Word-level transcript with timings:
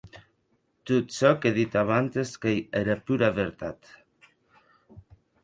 Tot 0.89 1.05
çò 1.17 1.29
qu'è 1.39 1.51
dit 1.57 1.73
abantes 1.83 2.31
qu'ei 2.41 2.59
era 2.81 2.95
pura 3.05 3.29
vertat. 3.37 3.79